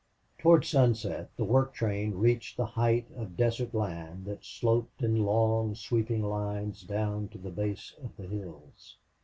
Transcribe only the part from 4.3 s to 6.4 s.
sloped in long sweeping